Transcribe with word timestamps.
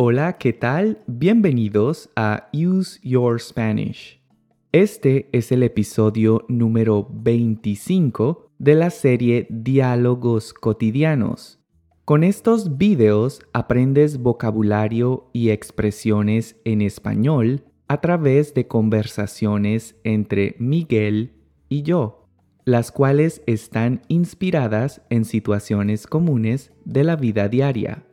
Hola, 0.00 0.38
¿qué 0.38 0.52
tal? 0.52 1.02
Bienvenidos 1.08 2.08
a 2.14 2.50
Use 2.52 3.00
Your 3.02 3.40
Spanish. 3.40 4.22
Este 4.70 5.28
es 5.32 5.50
el 5.50 5.64
episodio 5.64 6.44
número 6.46 7.08
25 7.10 8.52
de 8.60 8.76
la 8.76 8.90
serie 8.90 9.48
Diálogos 9.50 10.54
cotidianos. 10.54 11.58
Con 12.04 12.22
estos 12.22 12.78
videos 12.78 13.40
aprendes 13.52 14.18
vocabulario 14.18 15.30
y 15.32 15.50
expresiones 15.50 16.54
en 16.64 16.80
español 16.80 17.64
a 17.88 18.00
través 18.00 18.54
de 18.54 18.68
conversaciones 18.68 19.96
entre 20.04 20.54
Miguel 20.60 21.32
y 21.68 21.82
yo, 21.82 22.28
las 22.64 22.92
cuales 22.92 23.42
están 23.46 24.02
inspiradas 24.06 25.02
en 25.10 25.24
situaciones 25.24 26.06
comunes 26.06 26.70
de 26.84 27.02
la 27.02 27.16
vida 27.16 27.48
diaria. 27.48 28.04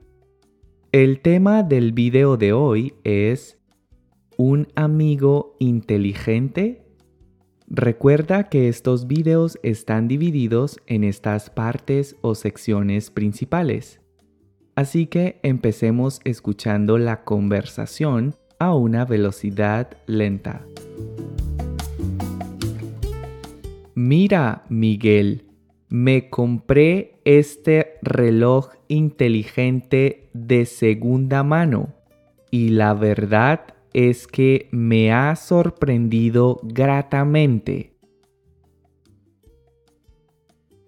El 0.96 1.20
tema 1.20 1.62
del 1.62 1.92
video 1.92 2.38
de 2.38 2.54
hoy 2.54 2.94
es 3.04 3.60
¿Un 4.38 4.70
amigo 4.76 5.58
inteligente? 5.60 6.86
Recuerda 7.68 8.46
que 8.46 8.70
estos 8.70 9.06
videos 9.06 9.60
están 9.62 10.08
divididos 10.08 10.80
en 10.88 11.04
estas 11.04 11.50
partes 11.50 12.16
o 12.22 12.34
secciones 12.34 13.12
principales. 13.12 14.00
Así 14.76 15.08
que 15.08 15.42
empecemos 15.44 16.22
escuchando 16.24 16.98
la 16.98 17.26
conversación 17.26 18.36
a 18.58 18.74
una 18.74 19.04
velocidad 19.04 19.98
lenta. 20.08 20.66
Mira, 23.96 24.64
Miguel, 24.70 25.44
me 25.90 26.30
compré 26.30 27.15
este 27.26 27.98
reloj 28.04 28.70
inteligente 28.88 30.30
de 30.34 30.66
segunda 30.66 31.44
mano 31.44 31.94
y 32.52 32.70
la 32.70 32.94
verdad 32.94 33.66
es 33.94 34.28
que 34.28 34.70
me 34.72 35.12
ha 35.12 35.36
sorprendido 35.36 36.60
gratamente. 36.64 37.96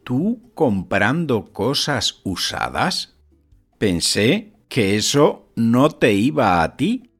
¿Tú 0.03 0.52
comprando 0.53 1.52
cosas 1.52 2.21
usadas? 2.23 3.17
Pensé 3.77 4.53
que 4.69 4.95
eso 4.95 5.51
no 5.55 5.89
te 5.89 6.13
iba 6.13 6.63
a 6.63 6.77
ti. 6.77 7.11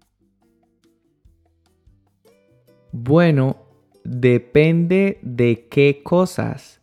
Bueno, 2.92 3.58
depende 4.04 5.20
de 5.22 5.68
qué 5.70 6.02
cosas. 6.04 6.77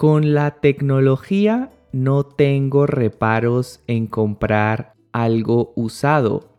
Con 0.00 0.32
la 0.32 0.52
tecnología 0.52 1.70
no 1.92 2.24
tengo 2.24 2.86
reparos 2.86 3.82
en 3.86 4.06
comprar 4.06 4.94
algo 5.12 5.74
usado, 5.76 6.56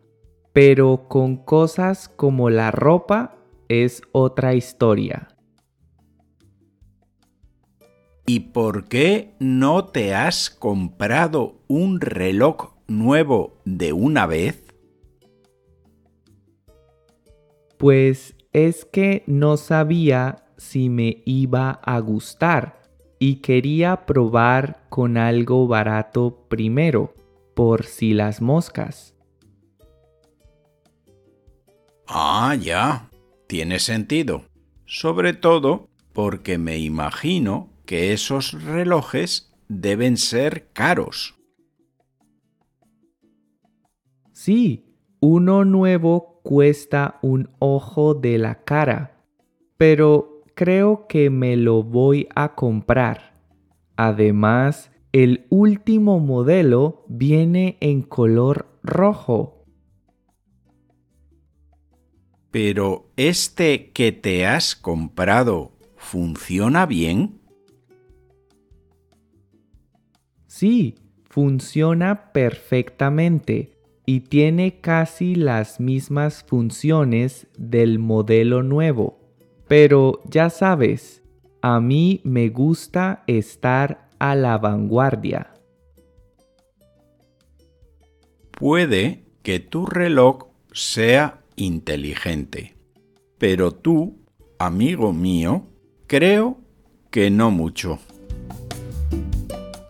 pero 0.54 1.08
con 1.08 1.38
cosas 1.38 2.08
como 2.08 2.52
la 2.52 2.70
ropa 2.70 3.36
es 3.68 4.04
otra 4.12 4.54
historia. 4.54 5.30
¿Y 8.28 8.42
por 8.42 8.88
qué 8.88 9.34
no 9.40 9.86
te 9.86 10.14
has 10.14 10.52
comprado 10.52 11.64
un 11.68 12.00
reloj 12.00 12.76
nuevo 12.88 13.58
de 13.66 13.92
una 13.92 14.28
vez? 14.28 14.64
Pues 17.80 18.36
es 18.52 18.86
que 18.86 19.24
no 19.26 19.58
sabía 19.58 20.46
si 20.58 20.90
me 20.90 21.24
iba 21.26 21.72
a 21.72 21.98
gustar 22.02 22.81
y 23.24 23.36
quería 23.36 24.08
probar 24.08 24.82
con 24.90 25.16
algo 25.16 25.68
barato 25.68 26.48
primero, 26.50 27.14
por 27.54 27.86
si 27.86 28.16
las 28.16 28.42
moscas. 28.42 29.14
Ah, 32.08 32.56
ya. 32.60 33.12
Tiene 33.46 33.78
sentido. 33.78 34.46
Sobre 34.88 35.34
todo 35.34 35.88
porque 36.14 36.58
me 36.58 36.80
imagino 36.80 37.70
que 37.86 38.12
esos 38.12 38.54
relojes 38.64 39.54
deben 39.68 40.18
ser 40.18 40.70
caros. 40.74 41.36
Sí, 44.34 44.96
uno 45.20 45.64
nuevo 45.64 46.42
cuesta 46.42 47.20
un 47.22 47.52
ojo 47.60 48.16
de 48.16 48.40
la 48.40 48.64
cara, 48.64 49.24
pero 49.78 50.31
creo 50.56 51.08
que 51.08 51.30
me 51.30 51.58
lo 51.58 51.84
voy 51.84 52.28
a 52.36 52.56
comprar. 52.56 53.34
Además, 53.96 54.92
el 55.12 55.46
último 55.50 56.20
modelo 56.20 57.06
viene 57.08 57.78
en 57.82 58.02
color 58.02 58.80
rojo. 58.84 59.66
Pero 62.50 63.12
este 63.16 63.92
que 63.92 64.12
te 64.12 64.46
has 64.46 64.76
comprado 64.76 65.72
funciona 65.98 66.86
bien? 66.86 67.40
Sí, 70.48 70.96
funciona 71.30 72.34
perfectamente 72.34 73.78
y 74.06 74.22
tiene 74.22 74.82
casi 74.82 75.36
las 75.36 75.80
mismas 75.80 76.44
funciones 76.44 77.48
del 77.58 78.00
modelo 78.00 78.64
nuevo. 78.64 79.21
Pero 79.72 80.20
ya 80.26 80.50
sabes, 80.50 81.24
a 81.62 81.80
mí 81.80 82.20
me 82.26 82.50
gusta 82.50 83.24
estar 83.26 84.10
a 84.20 84.36
la 84.36 84.58
vanguardia. 84.58 85.54
Puede 88.52 89.24
que 89.42 89.62
tu 89.62 89.86
reloj 89.86 90.48
sea 90.74 91.40
inteligente, 91.56 92.76
pero 93.38 93.72
tú, 93.72 94.18
amigo 94.60 95.14
mío, 95.14 95.70
creo 96.06 96.58
que 97.10 97.32
no 97.32 97.50
mucho. 97.50 97.98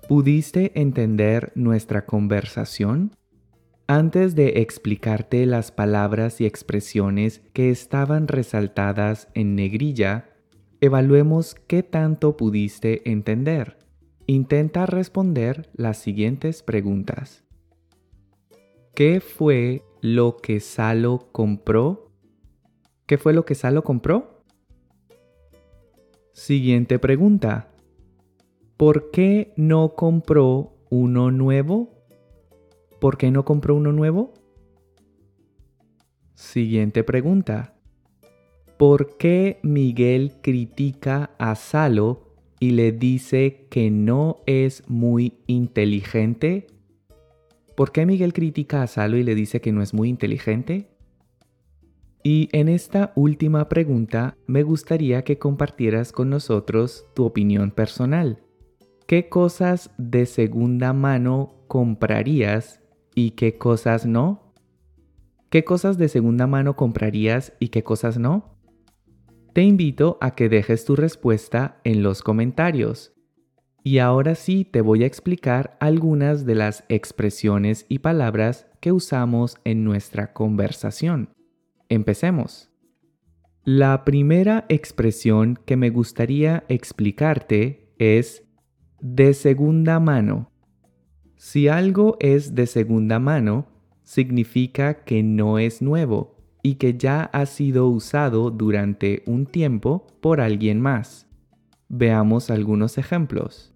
¿Pudiste 0.08 0.80
entender 0.80 1.52
nuestra 1.56 2.06
conversación? 2.06 3.16
Antes 3.92 4.36
de 4.36 4.62
explicarte 4.62 5.46
las 5.46 5.74
palabras 5.74 6.40
y 6.40 6.46
expresiones 6.46 7.42
que 7.52 7.70
estaban 7.72 8.30
resaltadas 8.30 9.28
en 9.34 9.56
negrilla, 9.56 10.30
evaluemos 10.80 11.56
qué 11.56 11.84
tanto 11.84 12.38
pudiste 12.38 13.12
entender. 13.12 13.80
Intenta 14.28 14.86
responder 14.86 15.70
las 15.74 15.98
siguientes 15.98 16.64
preguntas. 16.64 17.44
¿Qué 18.96 19.20
fue 19.20 19.84
lo 20.00 20.38
que 20.38 20.62
Salo 20.62 21.28
compró? 21.34 22.14
¿Qué 23.06 23.18
fue 23.18 23.34
lo 23.34 23.44
que 23.44 23.56
Salo 23.56 23.84
compró? 23.84 24.46
Siguiente 26.32 26.98
pregunta. 26.98 27.74
¿Por 28.78 29.12
qué 29.12 29.52
no 29.58 29.96
compró 29.96 30.78
uno 30.90 31.30
nuevo? 31.30 32.01
¿Por 33.02 33.18
qué 33.18 33.32
no 33.32 33.44
compró 33.46 33.76
uno 33.76 33.92
nuevo? 33.92 34.32
Siguiente 36.36 37.04
pregunta. 37.04 37.74
¿Por 38.78 39.18
qué 39.18 39.60
Miguel 39.64 40.34
critica 40.44 41.32
a 41.40 41.56
Salo 41.56 42.36
y 42.60 42.72
le 42.72 42.92
dice 42.92 43.66
que 43.72 43.90
no 43.90 44.44
es 44.46 44.88
muy 44.88 45.40
inteligente? 45.48 46.68
¿Por 47.76 47.92
qué 47.92 48.06
Miguel 48.06 48.34
critica 48.34 48.84
a 48.84 48.88
Salo 48.88 49.18
y 49.18 49.24
le 49.24 49.34
dice 49.34 49.62
que 49.62 49.72
no 49.72 49.82
es 49.82 49.96
muy 49.96 50.08
inteligente? 50.08 50.92
Y 52.22 52.50
en 52.52 52.70
esta 52.70 53.14
última 53.16 53.68
pregunta 53.68 54.38
me 54.46 54.62
gustaría 54.62 55.24
que 55.24 55.40
compartieras 55.40 56.12
con 56.12 56.30
nosotros 56.30 57.08
tu 57.16 57.26
opinión 57.26 57.72
personal. 57.72 58.44
¿Qué 59.08 59.28
cosas 59.28 59.90
de 59.98 60.28
segunda 60.28 60.94
mano 60.94 61.56
comprarías 61.68 62.81
y 63.16 63.32
qué 63.32 63.58
cosas 63.58 64.06
no? 64.06 64.54
¿Qué 65.50 65.64
cosas 65.64 65.98
de 65.98 66.08
segunda 66.08 66.48
mano 66.48 66.76
comprarías 66.76 67.54
y 67.60 67.70
qué 67.70 67.84
cosas 67.84 68.18
no? 68.18 68.58
Te 69.54 69.64
invito 69.64 70.18
a 70.22 70.34
que 70.34 70.48
dejes 70.48 70.86
tu 70.86 70.96
respuesta 70.96 71.82
en 71.84 72.04
los 72.04 72.22
comentarios. 72.24 73.14
Y 73.84 73.98
ahora 73.98 74.36
sí 74.36 74.64
te 74.64 74.82
voy 74.82 75.04
a 75.04 75.08
explicar 75.08 75.76
algunas 75.80 76.46
de 76.46 76.56
las 76.56 76.86
expresiones 76.88 77.86
y 77.90 78.00
palabras 78.00 78.68
que 78.80 78.92
usamos 78.92 79.58
en 79.66 79.84
nuestra 79.84 80.34
conversación. 80.34 81.34
Empecemos. 81.90 82.72
La 83.64 84.06
primera 84.06 84.66
expresión 84.70 85.60
que 85.66 85.78
me 85.78 85.90
gustaría 85.90 86.64
explicarte 86.70 87.94
es 88.00 88.44
de 89.02 89.34
segunda 89.34 90.00
mano. 90.00 90.51
Si 91.44 91.68
algo 91.68 92.18
es 92.20 92.54
de 92.54 92.68
segunda 92.68 93.18
mano, 93.18 93.66
significa 94.04 95.04
que 95.04 95.24
no 95.24 95.58
es 95.58 95.82
nuevo 95.82 96.36
y 96.62 96.76
que 96.76 97.00
ya 97.00 97.24
ha 97.24 97.48
sido 97.48 97.88
usado 97.88 98.52
durante 98.52 99.24
un 99.26 99.48
tiempo 99.48 100.06
por 100.22 100.40
alguien 100.40 100.80
más. 100.80 101.26
Veamos 101.90 102.52
algunos 102.52 103.00
ejemplos. 103.00 103.74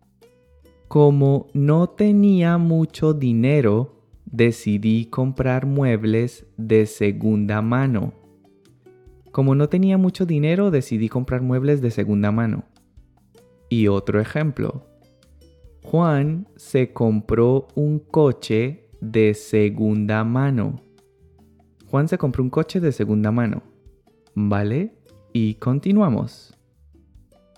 Como 0.87 1.47
no 1.55 1.89
tenía 1.89 2.59
mucho 2.59 3.15
dinero, 3.15 3.99
decidí 4.25 5.07
comprar 5.07 5.65
muebles 5.65 6.45
de 6.57 6.85
segunda 6.85 7.63
mano. 7.63 8.13
Como 9.31 9.55
no 9.55 9.69
tenía 9.69 9.97
mucho 9.97 10.27
dinero, 10.27 10.69
decidí 10.69 11.09
comprar 11.09 11.41
muebles 11.41 11.81
de 11.81 11.89
segunda 11.89 12.31
mano. 12.31 12.65
Y 13.69 13.87
otro 13.87 14.21
ejemplo. 14.21 14.85
Juan 15.85 16.47
se 16.55 16.93
compró 16.93 17.67
un 17.75 17.99
coche 17.99 18.89
de 19.01 19.35
segunda 19.35 20.23
mano. 20.23 20.81
Juan 21.91 22.07
se 22.07 22.17
compró 22.17 22.41
un 22.41 22.49
coche 22.49 22.79
de 22.79 22.91
segunda 22.91 23.31
mano. 23.31 23.61
¿Vale? 24.33 24.95
Y 25.31 25.53
continuamos. 25.55 26.57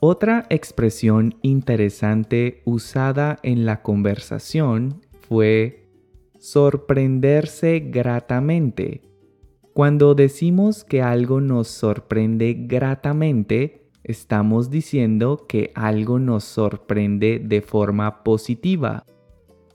Otra 0.02 0.46
expresión 0.50 1.36
interesante 1.42 2.64
usada 2.66 3.40
en 3.44 3.66
la 3.66 3.82
conversación 3.82 5.06
fue 5.30 5.90
sorprenderse 6.38 7.80
gratamente. 7.80 9.04
Cuando 9.74 10.16
decimos 10.16 10.84
que 10.84 11.02
algo 11.02 11.40
nos 11.40 11.70
sorprende 11.70 12.66
gratamente, 12.68 13.87
estamos 14.08 14.70
diciendo 14.70 15.46
que 15.48 15.72
algo 15.76 16.20
nos 16.20 16.44
sorprende 16.44 17.40
de 17.44 17.62
forma 17.62 18.24
positiva. 18.24 19.06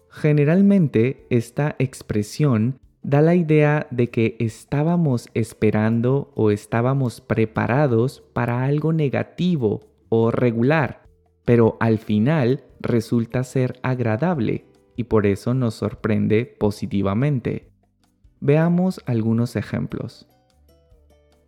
Generalmente 0.09 1.27
esta 1.31 1.77
expresión 1.79 2.79
da 3.03 3.21
la 3.21 3.35
idea 3.35 3.87
de 3.91 4.11
que 4.11 4.37
estábamos 4.39 5.29
esperando 5.35 6.33
o 6.35 6.51
estábamos 6.51 7.21
preparados 7.21 8.23
para 8.33 8.65
algo 8.65 8.93
negativo 8.93 9.81
o 10.09 10.31
regular, 10.31 11.03
pero 11.45 11.77
al 11.81 11.99
final 11.99 12.65
resulta 12.81 13.45
ser 13.45 13.79
agradable 13.83 14.67
y 14.97 15.05
por 15.05 15.27
eso 15.27 15.55
nos 15.55 15.75
sorprende 15.75 16.47
positivamente. 16.47 17.71
Veamos 18.41 19.01
algunos 19.07 19.57
ejemplos. 19.57 20.29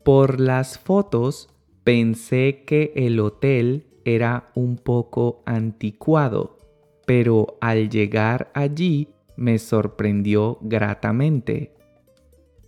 Por 0.05 0.41
las 0.41 0.79
fotos 0.79 1.54
pensé 1.85 2.65
que 2.67 2.93
el 2.97 3.21
hotel 3.21 3.87
era 4.07 4.51
un 4.55 4.77
poco 4.77 5.43
anticuado, 5.45 6.59
pero 7.07 7.59
al 7.61 7.91
llegar 7.91 8.51
allí 8.55 9.09
me 9.37 9.59
sorprendió 9.59 10.59
gratamente. 10.63 11.75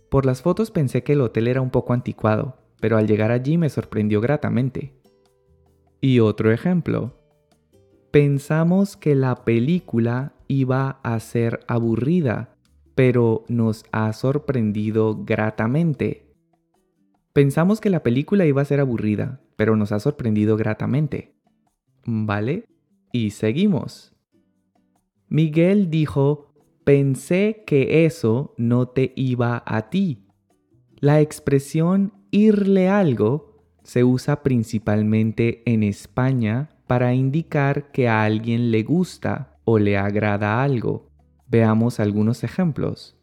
Por 0.09 0.25
las 0.25 0.41
fotos 0.41 0.71
pensé 0.71 1.03
que 1.03 1.13
el 1.13 1.21
hotel 1.21 1.47
era 1.47 1.61
un 1.61 1.71
poco 1.71 1.93
anticuado, 1.93 2.57
pero 2.79 2.97
al 2.97 3.07
llegar 3.07 3.31
allí 3.31 3.57
me 3.57 3.69
sorprendió 3.69 4.21
gratamente. 4.21 4.93
Y 5.99 6.19
otro 6.19 6.51
ejemplo. 6.51 7.15
Pensamos 8.11 8.95
que 8.95 9.15
la 9.15 9.43
película 9.43 10.33
iba 10.47 10.99
a 11.03 11.19
ser 11.19 11.59
aburrida, 11.67 12.55
pero 12.95 13.43
nos 13.47 13.83
ha 13.91 14.13
sorprendido 14.13 15.23
gratamente. 15.25 16.26
Pensamos 17.37 17.79
que 17.81 17.91
la 17.91 18.01
película 18.01 18.47
iba 18.47 18.63
a 18.63 18.65
ser 18.65 18.79
aburrida, 18.79 19.41
pero 19.57 19.75
nos 19.75 19.91
ha 19.91 19.99
sorprendido 19.99 20.57
gratamente. 20.57 21.35
¿Vale? 22.03 22.65
Y 23.11 23.29
seguimos. 23.29 24.15
Miguel 25.29 25.91
dijo, 25.91 26.51
pensé 26.83 27.63
que 27.67 28.05
eso 28.05 28.55
no 28.57 28.87
te 28.87 29.13
iba 29.15 29.61
a 29.67 29.91
ti. 29.91 30.25
La 30.99 31.21
expresión 31.21 32.11
irle 32.31 32.89
algo 32.89 33.61
se 33.83 34.03
usa 34.03 34.41
principalmente 34.41 35.61
en 35.71 35.83
España 35.83 36.69
para 36.87 37.13
indicar 37.13 37.91
que 37.91 38.07
a 38.07 38.23
alguien 38.23 38.71
le 38.71 38.81
gusta 38.81 39.59
o 39.63 39.77
le 39.77 39.95
agrada 39.95 40.63
algo. 40.63 41.11
Veamos 41.45 41.99
algunos 41.99 42.43
ejemplos. 42.43 43.16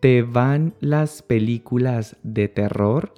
¿Te 0.00 0.22
van 0.22 0.74
las 0.78 1.22
películas 1.22 2.18
de 2.22 2.46
terror? 2.46 3.14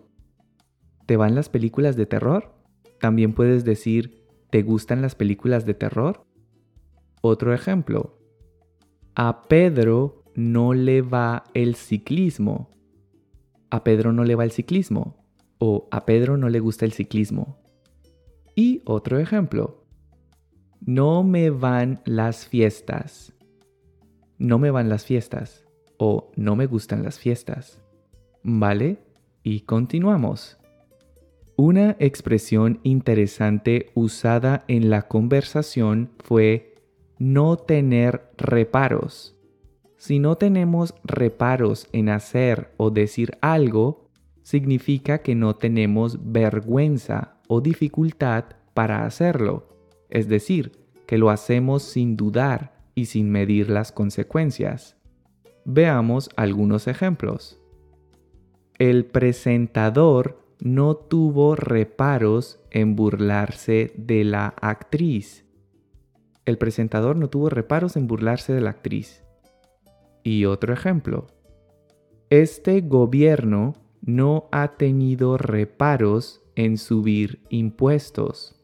¿Te 1.05 1.19
van 1.19 1.35
las 1.35 1.51
películas 1.51 1.95
de 1.95 2.07
terror? 2.07 2.55
También 2.99 3.35
puedes 3.35 3.67
decir, 3.67 4.25
¿te 4.49 4.63
gustan 4.63 5.03
las 5.03 5.15
películas 5.15 5.67
de 5.67 5.75
terror? 5.75 6.25
Otro 7.21 7.53
ejemplo. 7.53 8.19
A 9.15 9.43
Pedro 9.43 10.25
no 10.35 10.73
le 10.73 11.03
va 11.03 11.45
el 11.53 11.75
ciclismo. 11.75 12.71
A 13.69 13.85
Pedro 13.85 14.15
no 14.15 14.25
le 14.25 14.35
va 14.35 14.45
el 14.45 14.51
ciclismo 14.51 15.27
o 15.59 15.87
a 15.91 16.07
Pedro 16.07 16.39
no 16.39 16.49
le 16.49 16.61
gusta 16.61 16.87
el 16.87 16.93
ciclismo. 16.93 17.59
Y 18.55 18.81
otro 18.87 19.19
ejemplo. 19.19 19.85
No 20.81 21.25
me 21.25 21.51
van 21.51 22.01
las 22.07 22.47
fiestas. 22.47 23.35
No 24.39 24.59
me 24.59 24.71
van 24.71 24.89
las 24.89 25.05
fiestas 25.05 25.70
o 26.03 26.33
no 26.35 26.57
me 26.57 26.65
gustan 26.65 27.03
las 27.03 27.19
fiestas. 27.19 27.83
¿Vale? 28.43 28.99
Y 29.43 29.61
continuamos. 29.61 30.57
Una 31.57 31.95
expresión 31.99 32.81
interesante 32.85 33.91
usada 33.95 34.65
en 34.67 34.89
la 34.89 35.03
conversación 35.03 36.11
fue 36.25 36.75
no 37.19 37.59
tener 37.59 38.31
reparos. 38.39 39.37
Si 39.99 40.19
no 40.19 40.37
tenemos 40.37 40.95
reparos 41.05 41.87
en 41.93 42.09
hacer 42.09 42.73
o 42.79 42.91
decir 42.91 43.37
algo, 43.43 44.09
significa 44.43 45.19
que 45.19 45.35
no 45.35 45.57
tenemos 45.57 46.33
vergüenza 46.33 47.37
o 47.47 47.61
dificultad 47.61 48.45
para 48.73 49.05
hacerlo, 49.05 49.69
es 50.09 50.29
decir, 50.29 50.73
que 51.07 51.19
lo 51.19 51.29
hacemos 51.29 51.83
sin 51.83 52.17
dudar 52.17 52.73
y 52.95 53.05
sin 53.05 53.31
medir 53.31 53.69
las 53.69 53.93
consecuencias. 53.93 54.97
Veamos 55.65 56.31
algunos 56.37 56.87
ejemplos. 56.87 57.61
El 58.79 59.05
presentador 59.05 60.41
no 60.61 60.97
tuvo 60.97 61.55
reparos 61.55 62.61
en 62.71 62.97
burlarse 62.97 63.93
de 63.97 64.25
la 64.25 64.55
actriz. 64.61 65.45
El 66.45 66.59
presentador 66.59 67.17
no 67.17 67.29
tuvo 67.29 67.51
reparos 67.51 67.97
en 67.97 68.07
burlarse 68.07 68.53
de 68.53 68.61
la 68.61 68.71
actriz. 68.71 69.23
Y 70.23 70.45
otro 70.45 70.73
ejemplo. 70.73 71.27
Este 72.31 72.81
gobierno 72.81 73.75
no 74.03 74.49
ha 74.53 74.77
tenido 74.77 75.37
reparos 75.37 76.43
en 76.55 76.79
subir 76.79 77.43
impuestos. 77.49 78.57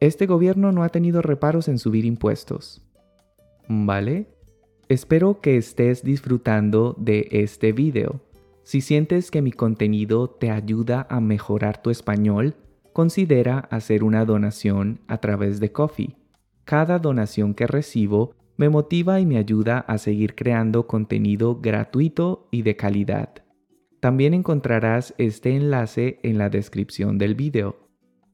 Este 0.00 0.26
gobierno 0.26 0.72
no 0.72 0.82
ha 0.82 0.88
tenido 0.88 1.20
reparos 1.20 1.68
en 1.68 1.78
subir 1.78 2.04
impuestos. 2.04 2.82
¿Vale? 3.68 4.28
Espero 4.90 5.40
que 5.40 5.56
estés 5.56 6.02
disfrutando 6.02 6.96
de 6.98 7.28
este 7.30 7.70
video. 7.70 8.20
Si 8.64 8.80
sientes 8.80 9.30
que 9.30 9.40
mi 9.40 9.52
contenido 9.52 10.28
te 10.28 10.50
ayuda 10.50 11.06
a 11.08 11.20
mejorar 11.20 11.80
tu 11.80 11.90
español, 11.90 12.56
considera 12.92 13.60
hacer 13.70 14.02
una 14.02 14.24
donación 14.24 14.98
a 15.06 15.18
través 15.18 15.60
de 15.60 15.70
Coffee. 15.70 16.16
Cada 16.64 16.98
donación 16.98 17.54
que 17.54 17.68
recibo 17.68 18.34
me 18.56 18.68
motiva 18.68 19.20
y 19.20 19.26
me 19.26 19.36
ayuda 19.36 19.78
a 19.78 19.96
seguir 19.96 20.34
creando 20.34 20.88
contenido 20.88 21.60
gratuito 21.60 22.48
y 22.50 22.62
de 22.62 22.74
calidad. 22.74 23.44
También 24.00 24.34
encontrarás 24.34 25.14
este 25.18 25.54
enlace 25.54 26.18
en 26.24 26.36
la 26.36 26.50
descripción 26.50 27.16
del 27.16 27.36
video. 27.36 27.76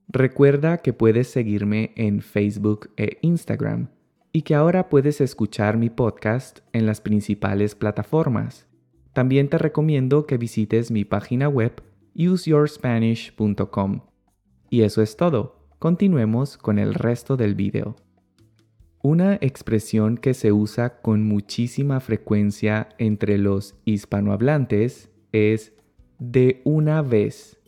Recuerda 0.09 0.79
que 0.79 0.95
puedes 0.95 1.29
seguirme 1.29 1.93
en 1.97 2.23
Facebook 2.23 2.89
e 2.97 3.19
Instagram 3.21 3.89
y 4.37 4.43
que 4.43 4.55
ahora 4.55 4.91
puedes 4.91 5.23
escuchar 5.23 5.79
mi 5.79 5.89
podcast 5.89 6.59
en 6.75 6.85
las 6.85 7.01
principales 7.01 7.75
plataformas. 7.75 8.67
También 9.15 9.49
te 9.49 9.57
recomiendo 9.57 10.27
que 10.27 10.37
visites 10.37 10.91
mi 10.91 11.07
página 11.07 11.49
web 11.49 11.83
useyourspanish.com. 12.15 14.01
Y 14.69 14.83
eso 14.83 15.01
es 15.01 15.17
todo. 15.17 15.71
Continuemos 15.79 16.59
con 16.59 16.79
el 16.79 16.93
resto 16.93 17.39
del 17.39 17.55
video. 17.55 17.97
Una 19.03 19.37
expresión 19.41 20.19
que 20.19 20.35
se 20.35 20.53
usa 20.53 21.01
con 21.01 21.23
muchísima 21.23 22.01
frecuencia 22.01 22.91
entre 22.99 23.39
los 23.39 23.75
hispanohablantes 23.87 25.09
es 25.33 25.73
de 26.19 26.61
una 26.67 27.01
vez. 27.01 27.59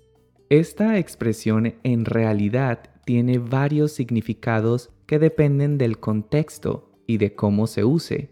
Esta 0.50 0.98
expresión 0.98 1.76
en 1.82 2.04
realidad 2.04 2.90
tiene 3.06 3.38
varios 3.38 3.92
significados 3.92 4.90
que 5.08 5.18
dependen 5.18 5.76
del 5.76 5.98
contexto 5.98 6.92
y 7.08 7.18
de 7.18 7.34
cómo 7.34 7.66
se 7.66 7.82
use. 7.82 8.30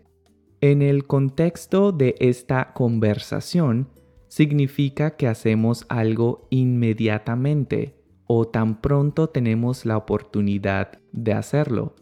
En 0.60 0.80
el 0.80 1.08
contexto 1.08 1.90
de 1.90 2.14
esta 2.20 2.72
conversación, 2.72 3.88
significa 4.28 5.16
que 5.16 5.26
hacemos 5.26 5.86
algo 5.88 6.46
inmediatamente 6.50 7.96
o 8.28 8.46
tan 8.46 8.80
pronto 8.80 9.28
tenemos 9.28 9.84
la 9.84 9.96
oportunidad 9.96 11.00
de 11.10 11.32
hacerlo. 11.32 11.96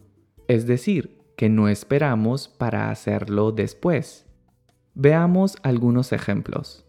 Es 0.47 0.67
decir, 0.67 1.17
que 1.35 1.49
no 1.49 1.69
esperamos 1.69 2.47
para 2.47 2.91
hacerlo 2.91 3.51
después. 3.51 4.27
Veamos 4.93 5.57
algunos 5.63 6.11
ejemplos 6.13 6.85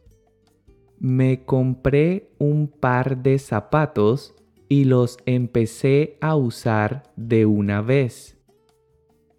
me 0.98 1.44
compré 1.44 2.30
un 2.38 2.68
par 2.68 3.22
de 3.22 3.38
zapatos 3.38 4.34
y 4.68 4.84
los 4.84 5.18
empecé 5.26 6.18
a 6.20 6.36
usar 6.36 7.12
de 7.16 7.46
una 7.46 7.82
vez. 7.82 8.38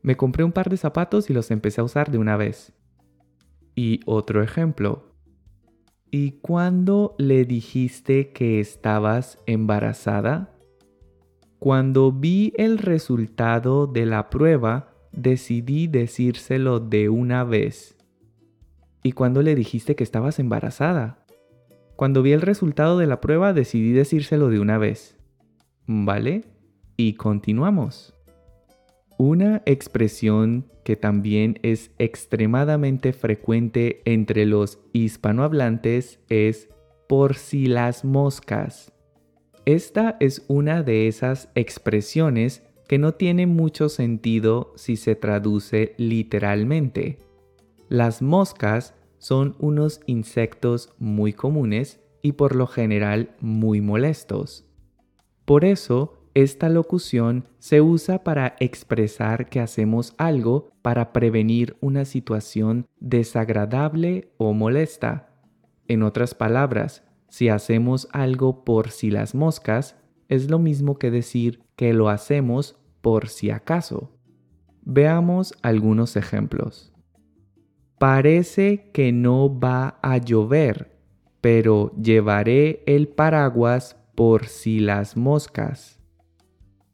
Me 0.01 0.15
compré 0.15 0.43
un 0.43 0.51
par 0.51 0.69
de 0.69 0.77
zapatos 0.77 1.29
y 1.29 1.34
los 1.34 1.51
empecé 1.51 1.81
a 1.81 1.84
usar 1.84 2.12
de 2.12 2.17
una 2.17 2.38
vez. 2.38 2.74
Y 3.75 4.00
otro 4.05 4.41
ejemplo. 4.41 5.13
¿Y 6.10 6.39
cuándo 6.39 7.15
le 7.17 7.43
dijiste 7.43 8.31
que 8.31 8.60
estabas 8.60 9.39
embarazada? 9.46 10.53
Cuando 11.60 12.12
vi 12.12 12.53
el 12.55 12.77
resultado 12.77 13.88
de 13.88 14.05
la 14.05 14.29
prueba, 14.29 14.93
decidí 15.12 15.88
decírselo 15.88 16.79
de 16.79 17.10
una 17.10 17.43
vez. 17.43 17.98
¿Y 19.03 19.12
cuándo 19.12 19.41
le 19.41 19.55
dijiste 19.55 19.96
que 19.96 20.03
estabas 20.03 20.39
embarazada? 20.39 21.25
Cuando 21.98 22.22
vi 22.22 22.31
el 22.31 22.41
resultado 22.41 22.98
de 22.98 23.07
la 23.07 23.19
prueba, 23.19 23.53
decidí 23.53 23.91
decírselo 23.91 24.50
de 24.50 24.60
una 24.60 24.77
vez. 24.77 25.17
¿Vale? 25.88 26.44
Y 26.98 27.13
continuamos. 27.13 28.13
Una 29.17 29.63
expresión 29.65 30.70
que 30.84 30.96
también 30.96 31.60
es 31.63 31.91
extremadamente 31.98 33.13
frecuente 33.13 34.01
entre 34.06 34.46
los 34.46 34.79
hispanohablantes 34.94 36.20
es 36.29 36.70
por 37.08 37.36
si 37.36 37.65
las 37.65 38.06
moscas. 38.06 38.91
Esta 39.65 40.17
es 40.20 40.46
una 40.48 40.84
de 40.84 41.08
esas 41.08 41.50
expresiones 41.56 42.63
que 42.88 43.00
no 43.00 43.13
tiene 43.13 43.48
mucho 43.48 43.89
sentido 43.89 44.74
si 44.75 44.98
se 44.98 45.15
traduce 45.15 45.94
literalmente. 45.98 47.20
Las 47.89 48.22
moscas 48.22 48.94
son 49.17 49.56
unos 49.60 50.01
insectos 50.06 50.94
muy 51.00 51.34
comunes 51.34 52.00
y 52.22 52.34
por 52.34 52.56
lo 52.56 52.67
general 52.67 53.36
muy 53.39 53.82
molestos. 53.82 54.67
Por 55.48 55.63
eso, 55.63 56.18
esta 56.34 56.68
locución 56.68 57.46
se 57.58 57.80
usa 57.80 58.25
para 58.25 58.58
expresar 58.60 59.48
que 59.48 59.62
hacemos 59.62 60.13
algo 60.18 60.72
para 60.82 61.13
prevenir 61.13 61.77
una 61.80 62.04
situación 62.04 62.86
desagradable 63.00 64.34
o 64.36 64.51
molesta. 64.51 65.30
En 65.88 66.04
otras 66.04 66.36
palabras, 66.36 67.06
si 67.30 67.48
hacemos 67.48 68.10
algo 68.12 68.66
por 68.66 68.92
si 68.92 69.10
las 69.10 69.36
moscas, 69.36 69.96
es 70.27 70.50
lo 70.50 70.60
mismo 70.60 71.00
que 71.00 71.12
decir 71.12 71.62
que 71.77 71.94
lo 71.94 72.10
hacemos 72.10 72.75
por 73.00 73.30
si 73.30 73.50
acaso. 73.50 74.12
Veamos 74.82 75.54
algunos 75.62 76.18
ejemplos. 76.18 76.92
Parece 78.00 78.92
que 78.92 79.13
no 79.13 79.58
va 79.58 79.98
a 80.01 80.18
llover, 80.18 81.00
pero 81.39 81.96
llevaré 81.96 82.84
el 82.86 83.08
paraguas 83.08 83.97
por 84.18 84.48
si 84.48 84.80
las 84.80 85.16
moscas. 85.16 86.00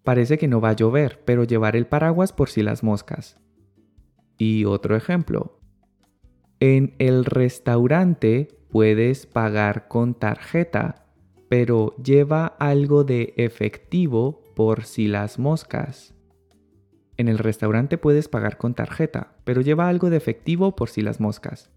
Parece 0.03 0.37
que 0.37 0.49
no 0.49 0.59
va 0.59 0.71
a 0.71 0.75
llover, 0.75 1.21
pero 1.23 1.45
llevar 1.45 1.77
el 1.77 1.87
paraguas 1.87 2.33
por 2.33 2.49
si 2.49 2.63
las 2.63 2.83
moscas. 2.83 3.39
Y 4.37 4.65
otro 4.65 4.97
ejemplo. 4.97 5.57
En 6.59 6.95
el 6.99 7.23
restaurante 7.23 8.49
puedes 8.69 9.25
pagar 9.25 9.87
con 9.87 10.15
tarjeta, 10.15 11.05
pero 11.47 11.95
lleva 11.95 12.45
algo 12.45 13.05
de 13.05 13.33
efectivo 13.37 14.43
por 14.53 14.83
si 14.83 15.07
las 15.07 15.39
moscas. 15.39 16.13
En 17.15 17.29
el 17.29 17.37
restaurante 17.37 17.97
puedes 17.97 18.27
pagar 18.27 18.57
con 18.57 18.73
tarjeta, 18.73 19.37
pero 19.45 19.61
lleva 19.61 19.87
algo 19.87 20.09
de 20.09 20.17
efectivo 20.17 20.75
por 20.75 20.89
si 20.89 21.01
las 21.01 21.21
moscas. 21.21 21.71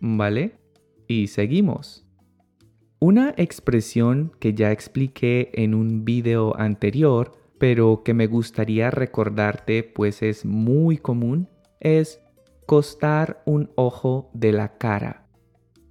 ¿Vale? 0.00 0.58
Y 1.06 1.28
seguimos. 1.28 2.09
Una 3.00 3.34
expresión 3.36 4.32
que 4.38 4.54
ya 4.54 4.70
expliqué 4.72 5.50
en 5.54 5.74
un 5.74 6.04
video 6.04 6.54
anterior 6.56 7.40
pero 7.60 8.02
que 8.02 8.14
me 8.14 8.26
gustaría 8.26 8.90
recordarte, 8.90 9.82
pues 9.82 10.22
es 10.22 10.46
muy 10.46 10.96
común, 10.96 11.50
es 11.78 12.22
costar 12.64 13.42
un 13.44 13.70
ojo 13.74 14.30
de 14.32 14.52
la 14.52 14.78
cara. 14.78 15.26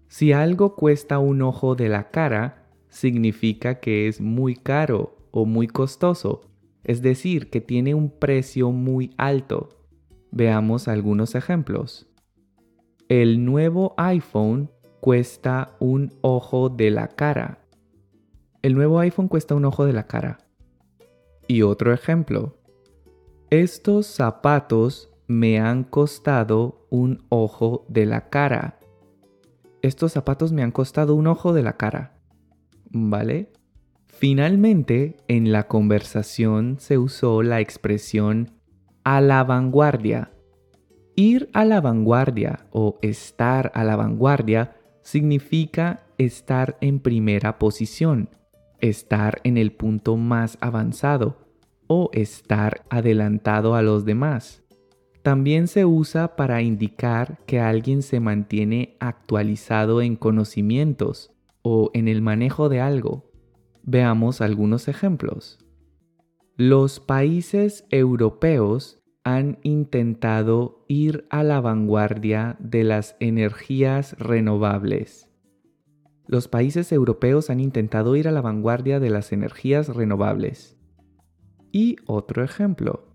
Si 0.08 0.34
algo 0.34 0.76
cuesta 0.76 1.20
un 1.20 1.44
ojo 1.44 1.76
de 1.76 1.88
la 1.88 2.10
cara, 2.10 2.68
significa 2.90 3.80
que 3.80 4.08
es 4.08 4.20
muy 4.20 4.56
caro 4.56 5.16
o 5.30 5.46
muy 5.46 5.68
costoso, 5.68 6.42
es 6.84 7.04
decir, 7.04 7.52
que 7.52 7.62
tiene 7.62 7.94
un 7.94 8.10
precio 8.10 8.72
muy 8.72 9.14
alto. 9.18 9.70
Veamos 10.32 10.88
algunos 10.88 11.36
ejemplos. 11.36 12.08
El 13.10 13.46
nuevo 13.46 13.94
iPhone 13.98 14.72
cuesta 15.00 15.76
un 15.80 16.14
ojo 16.22 16.70
de 16.70 16.92
la 16.92 17.08
cara. 17.08 17.60
El 18.62 18.76
nuevo 18.76 19.00
iPhone 19.00 19.28
cuesta 19.28 19.56
un 19.56 19.66
ojo 19.66 19.86
de 19.86 19.94
la 19.94 20.08
cara. 20.08 20.40
Y 21.48 21.62
otro 21.62 21.94
ejemplo. 21.94 22.58
Estos 23.50 24.08
zapatos 24.08 25.10
me 25.28 25.60
han 25.60 25.84
costado 25.84 26.86
un 26.90 27.26
ojo 27.30 27.86
de 27.88 28.06
la 28.06 28.30
cara. 28.30 28.80
Estos 29.82 30.12
zapatos 30.12 30.52
me 30.52 30.62
han 30.62 30.72
costado 30.72 31.16
un 31.16 31.28
ojo 31.28 31.54
de 31.54 31.64
la 31.64 31.78
cara. 31.78 32.20
¿Vale? 32.92 33.52
Finalmente, 34.08 35.16
en 35.28 35.52
la 35.52 35.68
conversación 35.68 36.78
se 36.80 36.98
usó 36.98 37.42
la 37.42 37.62
expresión 37.62 38.52
a 39.04 39.22
la 39.22 39.44
vanguardia. 39.44 40.32
Ir 41.16 41.50
a 41.54 41.64
la 41.64 41.80
vanguardia 41.80 42.66
o 42.72 43.00
estar 43.02 43.72
a 43.74 43.84
la 43.84 43.96
vanguardia 43.96 44.79
significa 45.10 46.06
estar 46.18 46.78
en 46.82 47.00
primera 47.00 47.58
posición 47.60 48.30
estar 48.82 49.42
en 49.44 49.58
el 49.58 49.72
punto 49.72 50.18
más 50.18 50.58
avanzado 50.62 51.38
o 51.88 52.10
estar 52.14 52.86
adelantado 52.90 53.76
a 53.76 53.82
los 53.82 54.06
demás. 54.06 54.64
También 55.24 55.68
se 55.68 55.86
usa 55.86 56.36
para 56.36 56.62
indicar 56.62 57.40
que 57.46 57.60
alguien 57.60 58.02
se 58.02 58.20
mantiene 58.20 58.96
actualizado 59.00 60.02
en 60.02 60.16
conocimientos 60.16 61.32
o 61.62 61.92
en 61.94 62.08
el 62.08 62.22
manejo 62.22 62.70
de 62.70 62.80
algo. 62.80 63.30
Veamos 63.84 64.40
algunos 64.40 64.88
ejemplos. 64.88 65.60
Los 66.56 67.00
países 67.00 67.86
europeos 67.90 68.99
han 69.24 69.60
intentado 69.64 70.86
ir 70.88 71.28
a 71.30 71.44
la 71.44 71.62
vanguardia 71.62 72.58
de 72.60 72.84
las 72.84 73.16
energías 73.20 74.18
renovables 74.18 75.30
los 76.30 76.48
países 76.48 76.92
europeos 76.92 77.50
han 77.50 77.60
intentado 77.60 78.16
ir 78.16 78.28
a 78.28 78.32
la 78.32 78.42
vanguardia 78.42 79.00
de 79.00 79.10
las 79.10 79.32
energías 79.32 79.96
renovables. 79.96 80.78
Y 81.72 81.96
otro 82.06 82.44
ejemplo. 82.44 83.08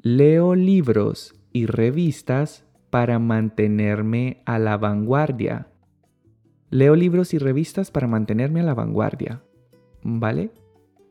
Leo 0.00 0.54
libros 0.54 1.34
y 1.52 1.66
revistas 1.66 2.64
para 2.88 3.18
mantenerme 3.18 4.44
a 4.46 4.60
la 4.60 4.76
vanguardia. 4.76 5.72
Leo 6.70 6.94
libros 6.94 7.34
y 7.34 7.38
revistas 7.38 7.90
para 7.90 8.06
mantenerme 8.06 8.60
a 8.60 8.64
la 8.64 8.74
vanguardia. 8.74 9.42
¿Vale? 10.04 10.52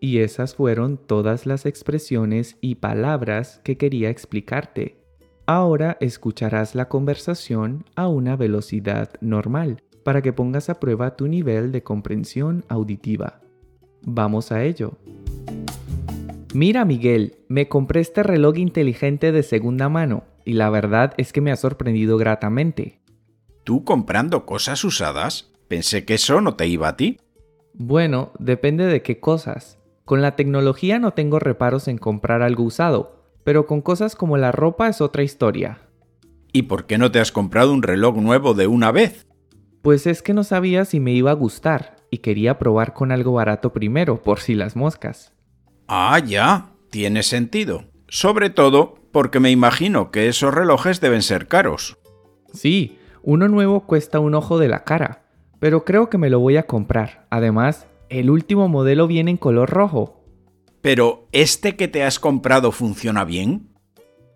Y 0.01 0.19
esas 0.19 0.55
fueron 0.55 0.97
todas 0.97 1.45
las 1.45 1.65
expresiones 1.65 2.57
y 2.61 2.75
palabras 2.75 3.61
que 3.63 3.77
quería 3.77 4.09
explicarte. 4.09 4.99
Ahora 5.45 5.97
escucharás 5.99 6.75
la 6.75 6.87
conversación 6.87 7.85
a 7.95 8.07
una 8.07 8.35
velocidad 8.35 9.11
normal 9.19 9.81
para 10.03 10.21
que 10.21 10.31
pongas 10.31 10.69
a 10.69 10.79
prueba 10.79 11.15
tu 11.15 11.27
nivel 11.27 11.71
de 11.71 11.83
comprensión 11.83 12.63
auditiva. 12.69 13.41
Vamos 14.03 14.51
a 14.51 14.63
ello. 14.63 14.97
Mira 16.53 16.85
Miguel, 16.85 17.35
me 17.47 17.67
compré 17.67 18.01
este 18.01 18.23
reloj 18.23 18.57
inteligente 18.57 19.31
de 19.31 19.43
segunda 19.43 19.89
mano 19.89 20.23
y 20.45 20.53
la 20.53 20.69
verdad 20.69 21.13
es 21.17 21.33
que 21.33 21.41
me 21.41 21.51
ha 21.51 21.55
sorprendido 21.55 22.17
gratamente. 22.17 23.01
¿Tú 23.63 23.83
comprando 23.83 24.45
cosas 24.45 24.83
usadas? 24.83 25.51
Pensé 25.67 26.05
que 26.05 26.15
eso 26.15 26.41
no 26.41 26.55
te 26.55 26.67
iba 26.67 26.87
a 26.87 26.97
ti. 26.97 27.19
Bueno, 27.73 28.31
depende 28.39 28.85
de 28.85 29.03
qué 29.03 29.19
cosas. 29.19 29.77
Con 30.09 30.23
la 30.23 30.35
tecnología 30.35 30.97
no 30.97 31.11
tengo 31.11 31.37
reparos 31.37 31.87
en 31.87 31.99
comprar 31.99 32.41
algo 32.41 32.63
usado, 32.63 33.27
pero 33.43 33.67
con 33.67 33.81
cosas 33.81 34.15
como 34.15 34.37
la 34.37 34.51
ropa 34.51 34.89
es 34.89 35.01
otra 35.01 35.21
historia. 35.21 35.81
¿Y 36.51 36.63
por 36.63 36.87
qué 36.87 36.97
no 36.97 37.11
te 37.11 37.19
has 37.19 37.31
comprado 37.31 37.71
un 37.71 37.83
reloj 37.83 38.15
nuevo 38.15 38.55
de 38.55 38.65
una 38.65 38.91
vez? 38.91 39.27
Pues 39.83 40.07
es 40.07 40.23
que 40.23 40.33
no 40.33 40.43
sabía 40.43 40.85
si 40.85 40.99
me 40.99 41.11
iba 41.11 41.29
a 41.29 41.35
gustar 41.35 41.97
y 42.09 42.17
quería 42.17 42.57
probar 42.57 42.95
con 42.95 43.11
algo 43.11 43.33
barato 43.33 43.71
primero, 43.71 44.23
por 44.23 44.39
si 44.39 44.55
las 44.55 44.75
moscas. 44.75 45.31
Ah, 45.87 46.17
ya, 46.17 46.71
tiene 46.89 47.21
sentido. 47.21 47.83
Sobre 48.07 48.49
todo 48.49 48.95
porque 49.11 49.39
me 49.39 49.51
imagino 49.51 50.09
que 50.09 50.27
esos 50.27 50.51
relojes 50.51 51.01
deben 51.01 51.21
ser 51.21 51.47
caros. 51.47 51.99
Sí, 52.51 52.97
uno 53.21 53.47
nuevo 53.47 53.81
cuesta 53.81 54.19
un 54.19 54.33
ojo 54.33 54.57
de 54.57 54.69
la 54.69 54.85
cara, 54.85 55.21
pero 55.59 55.85
creo 55.85 56.09
que 56.09 56.17
me 56.17 56.31
lo 56.31 56.39
voy 56.39 56.57
a 56.57 56.65
comprar. 56.65 57.27
Además, 57.29 57.85
el 58.09 58.29
último 58.29 58.67
modelo 58.67 59.07
viene 59.07 59.31
en 59.31 59.37
color 59.37 59.69
rojo. 59.69 60.23
Pero, 60.81 61.27
¿este 61.31 61.75
que 61.75 61.87
te 61.87 62.03
has 62.03 62.19
comprado 62.19 62.71
funciona 62.71 63.23
bien? 63.25 63.69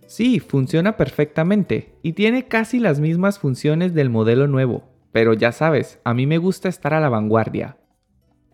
Sí, 0.08 0.40
funciona 0.40 0.98
perfectamente 0.98 1.96
y 2.04 2.14
tiene 2.14 2.48
casi 2.48 2.80
las 2.80 3.00
mismas 3.00 3.40
funciones 3.40 3.94
del 3.94 4.10
modelo 4.10 4.48
nuevo, 4.48 4.84
pero 5.12 5.34
ya 5.34 5.52
sabes, 5.52 6.00
a 6.04 6.14
mí 6.14 6.28
me 6.28 6.38
gusta 6.38 6.70
estar 6.70 6.94
a 6.94 7.00
la 7.00 7.10
vanguardia. 7.10 7.78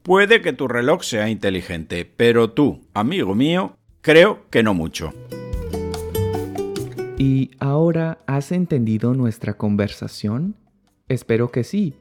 Puede 0.04 0.42
que 0.42 0.54
tu 0.54 0.68
reloj 0.68 1.04
sea 1.04 1.30
inteligente, 1.30 2.06
pero 2.06 2.52
tú, 2.52 2.82
amigo 2.94 3.36
mío, 3.36 3.76
creo 4.02 4.50
que 4.50 4.64
no 4.64 4.74
mucho. 4.74 5.14
¿Y 7.18 7.52
ahora 7.60 8.20
has 8.28 8.54
entendido 8.54 9.14
nuestra 9.14 9.56
conversación? 9.56 10.56
Espero 11.10 11.52
que 11.52 11.66
sí. 11.66 11.96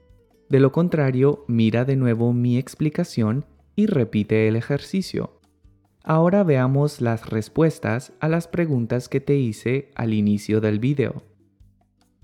De 0.49 0.61
lo 0.61 0.73
contrario, 0.73 1.45
mira 1.47 1.85
de 1.85 1.97
nuevo 1.97 2.33
mi 2.33 2.57
explicación 2.57 3.45
y 3.77 3.87
repite 3.87 4.49
el 4.49 4.57
ejercicio. 4.57 5.39
Ahora 6.03 6.43
veamos 6.43 7.03
las 7.03 7.29
respuestas 7.29 8.15
a 8.21 8.29
las 8.29 8.49
preguntas 8.49 9.11
que 9.11 9.21
te 9.21 9.37
hice 9.37 9.91
al 9.95 10.15
inicio 10.15 10.61
del 10.61 10.79
video. 10.79 11.23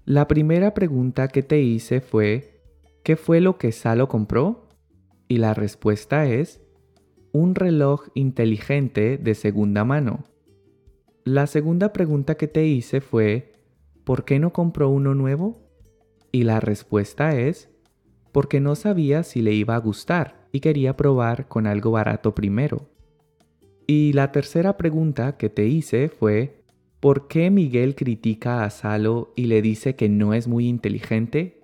La 0.06 0.26
primera 0.26 0.72
pregunta 0.72 1.28
que 1.28 1.42
te 1.42 1.60
hice 1.60 2.00
fue, 2.00 2.62
¿qué 3.02 3.16
fue 3.16 3.40
lo 3.40 3.58
que 3.58 3.72
Salo 3.72 4.08
compró? 4.08 4.68
Y 5.28 5.36
la 5.36 5.52
respuesta 5.52 6.26
es, 6.26 6.62
un 7.32 7.54
reloj 7.54 8.08
inteligente 8.14 9.18
de 9.18 9.34
segunda 9.34 9.84
mano. 9.84 10.24
La 11.24 11.46
segunda 11.46 11.92
pregunta 11.92 12.36
que 12.36 12.48
te 12.48 12.64
hice 12.66 13.00
fue, 13.00 13.52
¿por 14.04 14.24
qué 14.24 14.38
no 14.38 14.52
compró 14.52 14.88
uno 14.88 15.14
nuevo? 15.14 15.68
Y 16.32 16.44
la 16.44 16.60
respuesta 16.60 17.36
es, 17.36 17.73
porque 18.34 18.58
no 18.58 18.74
sabía 18.74 19.22
si 19.22 19.42
le 19.42 19.52
iba 19.52 19.76
a 19.76 19.78
gustar 19.78 20.48
y 20.50 20.58
quería 20.58 20.96
probar 20.96 21.46
con 21.46 21.68
algo 21.68 21.92
barato 21.92 22.34
primero. 22.34 22.90
Y 23.86 24.12
la 24.12 24.32
tercera 24.32 24.76
pregunta 24.76 25.36
que 25.36 25.48
te 25.48 25.66
hice 25.66 26.08
fue, 26.08 26.64
¿por 26.98 27.28
qué 27.28 27.52
Miguel 27.52 27.94
critica 27.94 28.64
a 28.64 28.70
Salo 28.70 29.32
y 29.36 29.44
le 29.44 29.62
dice 29.62 29.94
que 29.94 30.08
no 30.08 30.34
es 30.34 30.48
muy 30.48 30.66
inteligente? 30.66 31.62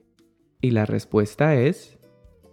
Y 0.61 0.71
la 0.71 0.87
respuesta 0.87 1.57
es, 1.57 1.99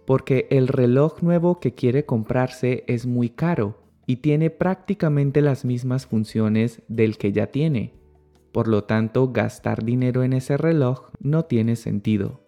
porque 0.04 0.48
el 0.50 0.66
reloj 0.66 1.22
nuevo 1.22 1.60
que 1.60 1.74
quiere 1.74 2.04
comprarse 2.04 2.82
es 2.88 3.06
muy 3.06 3.30
caro 3.30 3.84
y 4.04 4.16
tiene 4.16 4.50
prácticamente 4.50 5.42
las 5.42 5.64
mismas 5.64 6.06
funciones 6.06 6.82
del 6.88 7.18
que 7.18 7.30
ya 7.30 7.52
tiene. 7.52 7.94
Por 8.50 8.66
lo 8.66 8.82
tanto, 8.82 9.30
gastar 9.30 9.84
dinero 9.84 10.24
en 10.24 10.32
ese 10.32 10.56
reloj 10.56 11.10
no 11.20 11.44
tiene 11.44 11.76
sentido. 11.76 12.47